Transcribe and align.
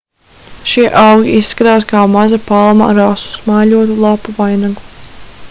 šie 0.69 0.85
augi 1.01 1.35
izskatās 1.41 1.85
kā 1.91 2.01
maza 2.15 2.41
palma 2.47 2.89
ar 2.95 3.03
asu 3.05 3.35
smaiļotu 3.37 4.01
lapu 4.07 4.37
vainagu 4.41 4.89